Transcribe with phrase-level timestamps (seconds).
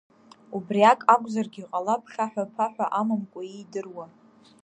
[0.55, 4.05] Убриак акәзаргьы ҟалап хьаҳәа-ԥаҳәа амамкәа иидыруа.